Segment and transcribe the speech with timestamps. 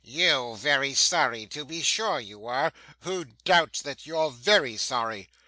[0.03, 1.45] 'You very sorry!
[1.45, 2.73] to be sure you are.
[3.01, 5.29] Who doubts that you're VERY sorry!